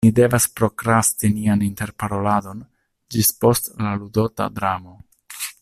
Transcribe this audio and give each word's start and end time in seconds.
Ni 0.05 0.09
devas 0.19 0.45
prokrasti 0.59 1.29
nian 1.33 1.61
interparoladon 1.67 2.65
ĝis 3.17 3.33
post 3.45 3.73
la 3.85 3.95
ludota 4.01 4.53
dramo. 4.61 5.01